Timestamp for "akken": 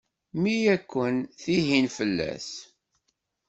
0.75-1.15